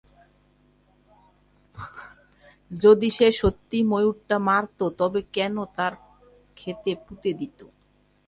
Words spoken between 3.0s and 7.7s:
সে সত্যি ময়ূরটা মারত, তবে কেন তার ক্ষেতে পুঁতে দিত?